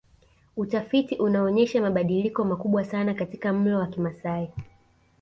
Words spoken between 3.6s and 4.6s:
wa Kimasai